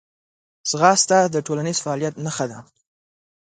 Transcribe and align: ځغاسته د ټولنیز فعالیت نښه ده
ځغاسته 0.69 1.17
د 1.33 1.35
ټولنیز 1.45 1.77
فعالیت 1.85 2.15
نښه 2.25 2.45
ده 2.51 2.59